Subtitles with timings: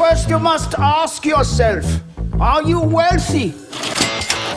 [0.00, 1.84] First, you must ask yourself:
[2.40, 3.52] Are you wealthy?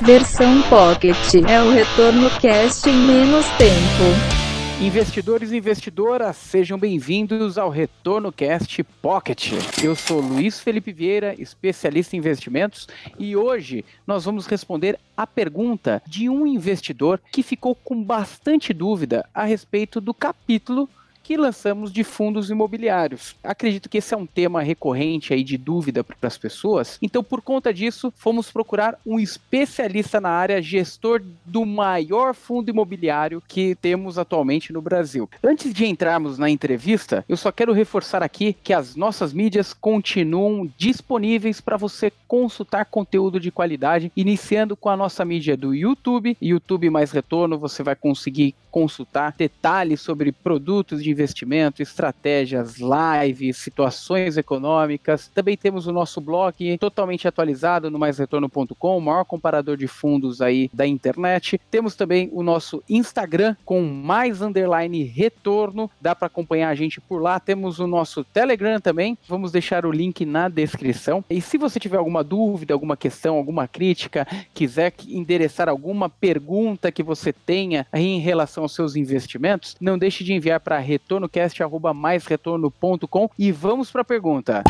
[0.00, 1.14] Versão Pocket
[1.46, 4.80] é o retorno cast em menos tempo.
[4.80, 9.52] Investidores e investidoras, sejam bem-vindos ao Retorno Cast Pocket.
[9.84, 16.02] Eu sou Luiz Felipe Vieira, especialista em investimentos, e hoje nós vamos responder a pergunta
[16.06, 20.88] de um investidor que ficou com bastante dúvida a respeito do capítulo
[21.26, 23.34] que lançamos de fundos imobiliários.
[23.42, 26.98] Acredito que esse é um tema recorrente aí de dúvida para as pessoas.
[27.02, 33.42] Então, por conta disso, fomos procurar um especialista na área, gestor do maior fundo imobiliário
[33.48, 35.28] que temos atualmente no Brasil.
[35.42, 40.70] Antes de entrarmos na entrevista, eu só quero reforçar aqui que as nossas mídias continuam
[40.78, 46.88] disponíveis para você consultar conteúdo de qualidade, iniciando com a nossa mídia do YouTube, YouTube
[46.88, 55.30] mais retorno, você vai conseguir consultar detalhes sobre produtos de investimento, estratégias, lives, situações econômicas.
[55.34, 60.70] Também temos o nosso blog totalmente atualizado no maisretorno.com, o maior comparador de fundos aí
[60.72, 61.60] da internet.
[61.70, 67.20] Temos também o nosso Instagram com mais underline retorno, dá para acompanhar a gente por
[67.20, 67.40] lá.
[67.40, 71.24] Temos o nosso Telegram também, vamos deixar o link na descrição.
[71.30, 77.02] E se você tiver alguma dúvida, alguma questão, alguma crítica, quiser endereçar alguma pergunta que
[77.02, 83.90] você tenha em relação aos seus investimentos, não deixe de enviar para retornocast@maisretorno.com e vamos
[83.90, 84.62] para a pergunta.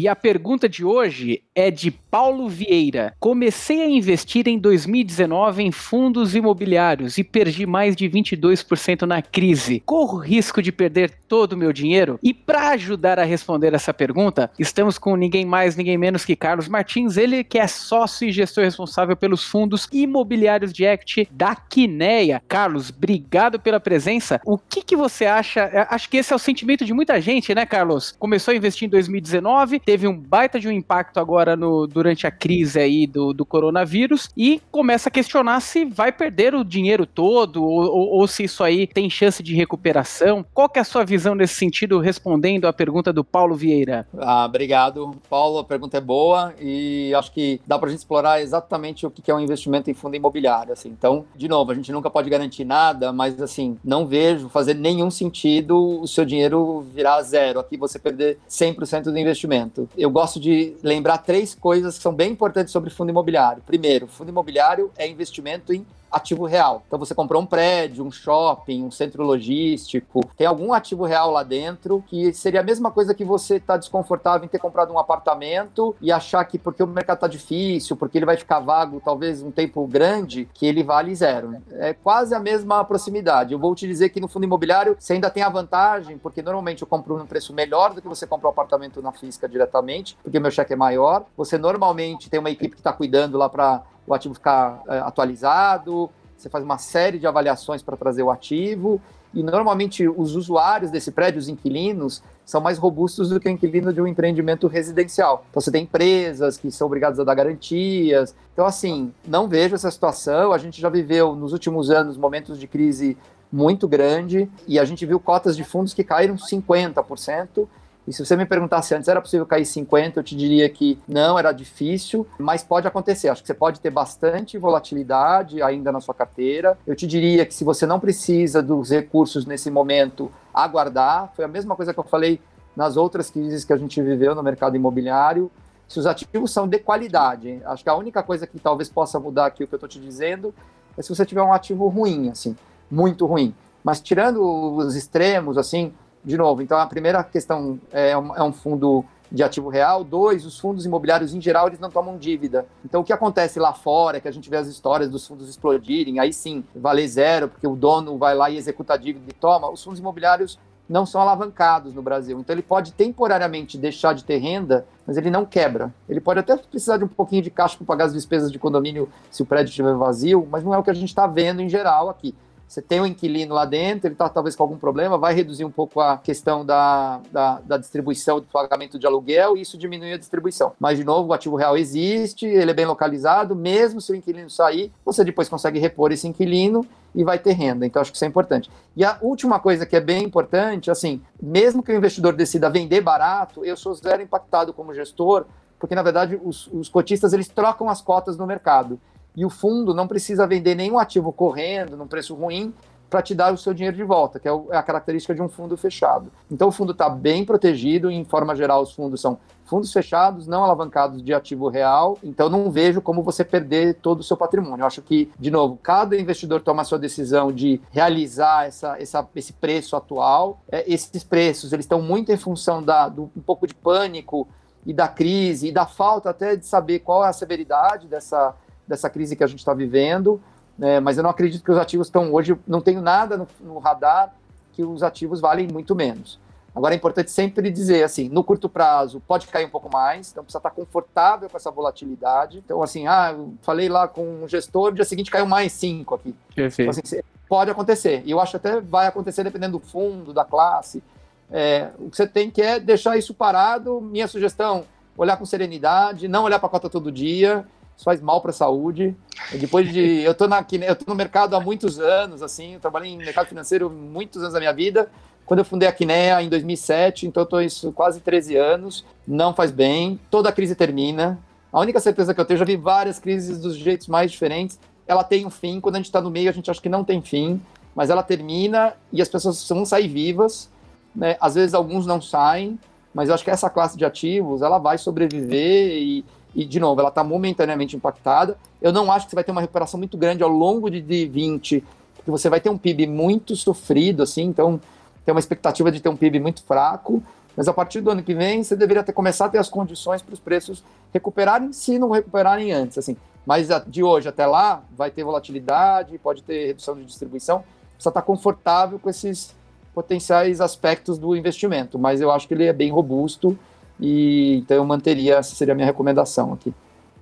[0.00, 3.14] E a pergunta de hoje é de Paulo Vieira.
[3.20, 9.82] Comecei a investir em 2019 em fundos imobiliários e perdi mais de 22% na crise.
[9.84, 12.18] Corro risco de perder todo o meu dinheiro?
[12.22, 16.66] E para ajudar a responder essa pergunta, estamos com ninguém mais, ninguém menos que Carlos
[16.66, 22.42] Martins, ele que é sócio e gestor responsável pelos fundos imobiliários de equity da Quineia.
[22.48, 24.40] Carlos, obrigado pela presença.
[24.46, 25.60] O que, que você acha?
[25.60, 28.14] É, acho que esse é o sentimento de muita gente, né, Carlos?
[28.18, 32.30] Começou a investir em 2019, teve um baita de um impacto agora no, durante a
[32.30, 37.64] crise aí do, do coronavírus e começa a questionar se vai perder o dinheiro todo
[37.64, 40.46] ou, ou, ou se isso aí tem chance de recuperação.
[40.54, 44.06] Qual que é a sua visão nesse sentido, respondendo à pergunta do Paulo Vieira?
[44.16, 45.58] Ah, obrigado, Paulo.
[45.58, 49.28] A pergunta é boa e acho que dá para a gente explorar exatamente o que
[49.28, 50.72] é um investimento em fundo imobiliário.
[50.72, 50.90] Assim.
[50.90, 55.10] Então, de novo, a gente nunca pode garantir nada, mas assim, não vejo fazer nenhum
[55.10, 57.58] sentido o seu dinheiro virar zero.
[57.58, 62.32] Aqui você perder 100% do investimento eu gosto de lembrar três coisas que são bem
[62.32, 63.62] importantes sobre fundo imobiliário.
[63.66, 66.82] Primeiro, fundo imobiliário é investimento em ativo real.
[66.86, 71.42] Então você comprou um prédio, um shopping, um centro logístico, tem algum ativo real lá
[71.42, 75.94] dentro que seria a mesma coisa que você está desconfortável em ter comprado um apartamento
[76.00, 79.50] e achar que porque o mercado está difícil, porque ele vai ficar vago talvez um
[79.50, 81.56] tempo grande, que ele vale zero.
[81.72, 83.52] É quase a mesma proximidade.
[83.52, 86.82] Eu vou te dizer que no fundo imobiliário você ainda tem a vantagem, porque normalmente
[86.82, 90.40] eu compro num preço melhor do que você compra um apartamento na física diretamente, porque
[90.40, 91.24] meu cheque é maior.
[91.36, 96.10] Você normalmente tem uma equipe que está cuidando lá para o ativo ficar é, atualizado,
[96.36, 99.00] você faz uma série de avaliações para trazer o ativo,
[99.32, 103.92] e normalmente os usuários desse prédio, os inquilinos, são mais robustos do que o inquilino
[103.92, 105.44] de um empreendimento residencial.
[105.50, 108.34] Então você tem empresas que são obrigadas a dar garantias.
[108.52, 110.52] Então, assim, não vejo essa situação.
[110.52, 113.16] A gente já viveu nos últimos anos momentos de crise
[113.52, 117.68] muito grande e a gente viu cotas de fundos que caíram 50%.
[118.08, 121.38] E se você me perguntasse antes, era possível cair 50, eu te diria que não,
[121.38, 123.28] era difícil, mas pode acontecer.
[123.28, 126.78] Acho que você pode ter bastante volatilidade ainda na sua carteira.
[126.86, 131.32] Eu te diria que se você não precisa dos recursos nesse momento, aguardar.
[131.36, 132.40] Foi a mesma coisa que eu falei
[132.74, 135.50] nas outras crises que a gente viveu no mercado imobiliário.
[135.86, 139.46] Se os ativos são de qualidade, acho que a única coisa que talvez possa mudar
[139.46, 140.54] aqui o que eu estou te dizendo
[140.96, 142.56] é se você tiver um ativo ruim, assim,
[142.90, 143.54] muito ruim.
[143.82, 144.42] Mas tirando
[144.76, 145.92] os extremos, assim,
[146.24, 150.02] de novo, então a primeira questão é um, é um fundo de ativo real.
[150.02, 152.66] Dois, os fundos imobiliários em geral eles não tomam dívida.
[152.84, 155.48] Então o que acontece lá fora é que a gente vê as histórias dos fundos
[155.48, 159.32] explodirem, aí sim, valer zero, porque o dono vai lá e executa a dívida e
[159.32, 159.70] toma.
[159.70, 160.58] Os fundos imobiliários
[160.88, 162.40] não são alavancados no Brasil.
[162.40, 165.94] Então ele pode temporariamente deixar de ter renda, mas ele não quebra.
[166.08, 169.08] Ele pode até precisar de um pouquinho de caixa para pagar as despesas de condomínio
[169.30, 171.68] se o prédio estiver vazio, mas não é o que a gente está vendo em
[171.68, 172.34] geral aqui.
[172.70, 175.72] Você tem um inquilino lá dentro, ele está talvez com algum problema, vai reduzir um
[175.72, 180.16] pouco a questão da, da, da, distribuição, do pagamento de aluguel, e isso diminui a
[180.16, 180.72] distribuição.
[180.78, 184.48] Mas, de novo, o ativo real existe, ele é bem localizado, mesmo se o inquilino
[184.48, 187.84] sair, você depois consegue repor esse inquilino e vai ter renda.
[187.84, 188.70] Então, acho que isso é importante.
[188.96, 193.00] E a última coisa que é bem importante, assim, mesmo que o investidor decida vender
[193.00, 195.44] barato, eu sou zero impactado como gestor,
[195.76, 199.00] porque, na verdade, os, os cotistas, eles trocam as cotas no mercado
[199.36, 202.74] e o fundo não precisa vender nenhum ativo correndo, num preço ruim,
[203.10, 205.48] para te dar o seu dinheiro de volta, que é, é a característica de um
[205.48, 206.30] fundo fechado.
[206.50, 210.64] Então o fundo está bem protegido, em forma geral os fundos são fundos fechados, não
[210.64, 214.82] alavancados de ativo real, então não vejo como você perder todo o seu patrimônio.
[214.82, 219.28] Eu acho que, de novo, cada investidor toma a sua decisão de realizar essa, essa
[219.34, 220.60] esse preço atual.
[220.70, 224.48] É, esses preços eles estão muito em função da, do um pouco de pânico
[224.86, 228.54] e da crise e da falta até de saber qual é a severidade dessa,
[228.90, 230.40] dessa crise que a gente está vivendo.
[230.76, 231.00] Né?
[231.00, 234.34] Mas eu não acredito que os ativos estão hoje, não tenho nada no, no radar
[234.72, 236.38] que os ativos valem muito menos.
[236.74, 240.44] Agora é importante sempre dizer assim, no curto prazo pode cair um pouco mais, então
[240.44, 242.58] precisa estar confortável com essa volatilidade.
[242.58, 246.34] Então assim, ah, falei lá com o gestor, dia seguinte caiu mais cinco aqui.
[246.82, 248.22] Então, assim, pode acontecer.
[248.24, 251.02] E eu acho até vai acontecer dependendo do fundo, da classe.
[251.50, 254.00] É, o que você tem que é deixar isso parado.
[254.00, 254.84] Minha sugestão,
[255.18, 257.66] olhar com serenidade, não olhar para a cota todo dia.
[258.00, 259.14] Isso faz mal para a saúde.
[259.52, 263.12] Depois de eu tô na eu tô no mercado há muitos anos, assim, eu trabalhei
[263.12, 265.10] em mercado financeiro muitos anos da minha vida
[265.44, 269.72] quando eu fundei a Kinea em 2007, então estou isso quase 13 anos, não faz
[269.72, 271.40] bem, toda a crise termina.
[271.72, 275.24] A única certeza que eu tenho, já vi várias crises dos jeitos mais diferentes, ela
[275.24, 277.20] tem um fim, quando a gente está no meio a gente acha que não tem
[277.20, 277.60] fim,
[277.96, 280.70] mas ela termina e as pessoas vão sair vivas,
[281.14, 281.36] né?
[281.40, 282.78] às vezes alguns não saem,
[283.12, 286.24] mas eu acho que essa classe de ativos, ela vai sobreviver e,
[286.54, 288.56] e de novo, ela está momentaneamente impactada.
[288.80, 291.84] Eu não acho que você vai ter uma recuperação muito grande ao longo de 2020,
[292.16, 294.80] porque você vai ter um PIB muito sofrido, assim, então
[295.24, 297.22] tem uma expectativa de ter um PIB muito fraco,
[297.56, 300.22] mas a partir do ano que vem você deveria ter começado a ter as condições
[300.22, 300.82] para os preços
[301.12, 303.16] recuperarem, se não recuperarem antes, assim.
[303.44, 307.64] Mas de hoje até lá vai ter volatilidade, pode ter redução de distribuição,
[307.94, 309.54] precisa estar confortável com esses
[309.94, 313.58] potenciais aspectos do investimento, mas eu acho que ele é bem robusto
[314.00, 316.72] e então eu manteria, essa seria a minha recomendação aqui.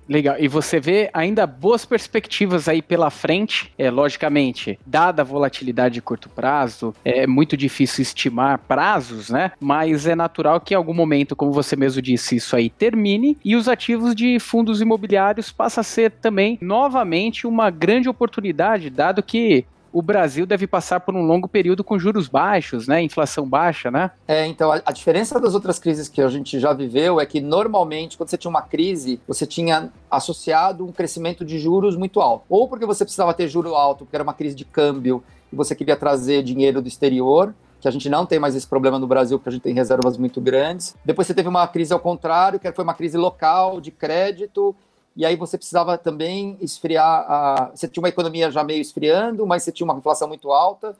[0.09, 0.37] Legal.
[0.39, 3.71] E você vê ainda boas perspectivas aí pela frente.
[3.77, 9.51] É, logicamente, dada a volatilidade de curto prazo, é muito difícil estimar prazos, né?
[9.59, 13.55] Mas é natural que em algum momento, como você mesmo disse, isso aí termine e
[13.55, 19.63] os ativos de fundos imobiliários passam a ser também novamente uma grande oportunidade, dado que
[19.91, 23.01] o Brasil deve passar por um longo período com juros baixos, né?
[23.01, 24.11] Inflação baixa, né?
[24.27, 27.41] É, então a, a, diferença das outras crises que a gente já viveu é que
[27.41, 32.45] normalmente quando você tinha uma crise, você tinha associado um crescimento de juros muito alto.
[32.49, 35.75] Ou porque você precisava ter juro alto, porque era uma crise de câmbio e você
[35.75, 39.39] queria trazer dinheiro do exterior, que a gente não tem mais esse problema no Brasil,
[39.39, 40.95] porque a gente tem reservas muito grandes.
[41.03, 44.75] Depois você teve uma crise ao contrário, que foi uma crise local de crédito
[45.19, 47.25] e aí você precisava também esfriar.
[47.27, 47.71] A...
[47.75, 50.95] Você tinha uma economia já meio esfriando, mas você tinha uma inflação muito alta,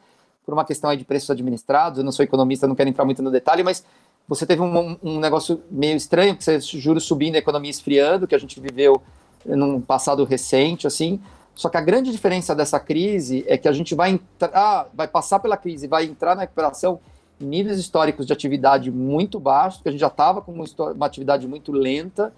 [0.45, 1.99] por uma questão aí de preços administrados.
[1.99, 3.81] Eu não sou economista, não quero entrar muito no detalhe, mas
[4.27, 8.35] você teve um, um negócio meio estranho, que você juros subindo, a economia esfriando, que
[8.35, 9.01] a gente viveu
[9.45, 11.21] num passado recente, assim.
[11.55, 15.07] Só que a grande diferença dessa crise é que a gente vai entrar, ah, vai
[15.07, 16.99] passar pela crise, vai entrar na recuperação
[17.39, 21.05] em níveis históricos de atividade muito baixos, porque a gente já estava com uma, uma
[21.05, 22.33] atividade muito lenta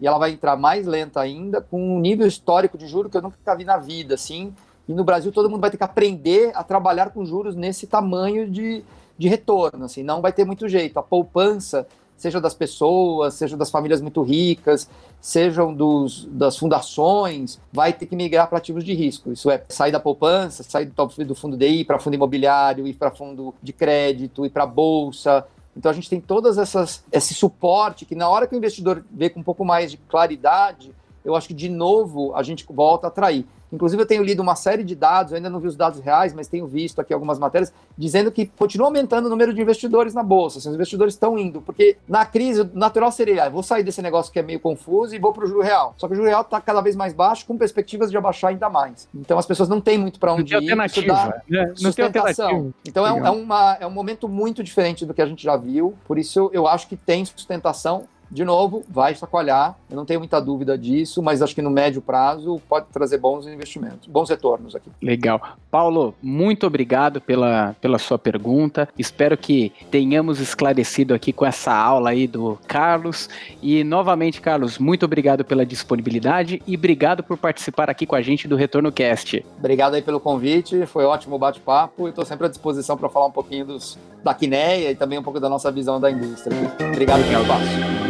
[0.00, 3.22] e ela vai entrar mais lenta ainda, com um nível histórico de juros que eu
[3.22, 4.52] nunca vi na vida, assim.
[4.88, 8.48] E no Brasil todo mundo vai ter que aprender a trabalhar com juros nesse tamanho
[8.48, 8.84] de,
[9.18, 10.02] de retorno, assim.
[10.02, 10.98] Não vai ter muito jeito.
[10.98, 14.88] A poupança, seja das pessoas, seja das famílias muito ricas,
[15.20, 19.32] sejam dos, das fundações, vai ter que migrar para ativos de risco.
[19.32, 23.10] Isso é sair da poupança, sair do, do fundo DI para fundo imobiliário, ir para
[23.10, 25.44] fundo de crédito, ir para bolsa,
[25.76, 29.28] então a gente tem todas essas esse suporte que na hora que o investidor vê
[29.28, 30.94] com um pouco mais de claridade,
[31.26, 33.44] eu acho que de novo a gente volta a atrair.
[33.72, 36.46] Inclusive, eu tenho lido uma série de dados, ainda não vi os dados reais, mas
[36.46, 40.58] tenho visto aqui algumas matérias dizendo que continua aumentando o número de investidores na bolsa.
[40.58, 44.00] Assim, os investidores estão indo, porque na crise, o natural seria: ah, vou sair desse
[44.00, 45.94] negócio que é meio confuso e vou para o juro real.
[45.96, 48.70] Só que o juro real está cada vez mais baixo, com perspectivas de abaixar ainda
[48.70, 49.08] mais.
[49.12, 50.70] Então, as pessoas não têm muito para onde não ir.
[50.70, 51.42] Alternativa.
[51.48, 51.74] Né?
[51.80, 52.70] Não tem alternativa.
[52.86, 55.94] Então, é, é, uma, é um momento muito diferente do que a gente já viu.
[56.06, 60.40] Por isso, eu acho que tem sustentação de novo, vai chacoalhar, eu não tenho muita
[60.40, 64.90] dúvida disso, mas acho que no médio prazo pode trazer bons investimentos, bons retornos aqui.
[65.00, 65.40] Legal.
[65.70, 68.88] Paulo, muito obrigado pela, pela sua pergunta.
[68.98, 73.28] Espero que tenhamos esclarecido aqui com essa aula aí do Carlos.
[73.62, 78.48] E novamente, Carlos, muito obrigado pela disponibilidade e obrigado por participar aqui com a gente
[78.48, 79.44] do Retorno Cast.
[79.58, 83.26] Obrigado aí pelo convite, foi ótimo o bate-papo e estou sempre à disposição para falar
[83.26, 86.56] um pouquinho dos, da Quineia e também um pouco da nossa visão da indústria.
[86.92, 88.06] Obrigado pelo espaço.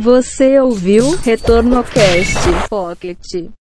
[0.00, 3.50] Você ouviu Retorno Cast Pocket.